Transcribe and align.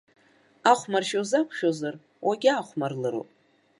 Ахәмаршьа 0.71 1.17
узақәшәозар, 1.21 1.95
уагьаахәмарлароуп. 2.27 3.29